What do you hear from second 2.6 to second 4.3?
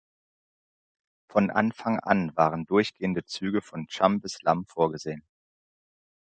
durchgehende Züge von Cham